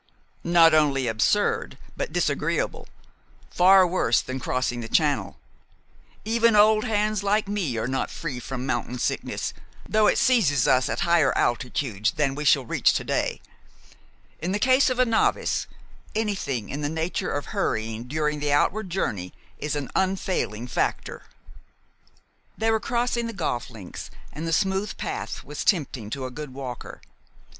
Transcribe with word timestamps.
"Not 0.43 0.73
only 0.73 1.05
absurd 1.05 1.77
but 1.95 2.11
disagreeable, 2.11 2.87
far 3.51 3.85
worse 3.85 4.19
than 4.19 4.39
crossing 4.39 4.79
the 4.81 4.89
Channel. 4.89 5.37
Even 6.25 6.55
old 6.55 6.85
hands 6.85 7.21
like 7.21 7.47
me 7.47 7.77
are 7.77 7.87
not 7.87 8.09
free 8.09 8.39
from 8.39 8.65
mountain 8.65 8.97
sickness, 8.97 9.53
though 9.87 10.07
it 10.07 10.17
seizes 10.17 10.67
us 10.67 10.89
at 10.89 11.01
higher 11.01 11.37
altitudes 11.37 12.13
than 12.13 12.33
we 12.33 12.45
shall 12.45 12.65
reach 12.65 12.93
to 12.93 13.03
day. 13.03 13.41
In 14.39 14.53
the 14.53 14.57
case 14.57 14.89
of 14.89 14.97
a 14.97 15.05
novice, 15.05 15.67
anything 16.15 16.69
in 16.69 16.81
the 16.81 16.89
nature 16.89 17.31
of 17.31 17.53
hurrying 17.53 18.05
during 18.05 18.39
the 18.39 18.51
outward 18.51 18.89
journey 18.89 19.35
is 19.59 19.75
an 19.75 19.87
unfailing 19.95 20.65
factor." 20.65 21.25
They 22.57 22.71
were 22.71 22.79
crossing 22.79 23.27
the 23.27 23.33
golf 23.33 23.69
links, 23.69 24.09
and 24.33 24.47
the 24.47 24.51
smooth 24.51 24.97
path 24.97 25.43
was 25.43 25.63
tempting 25.63 26.09
to 26.09 26.25
a 26.25 26.31
good 26.31 26.55
walker. 26.55 27.01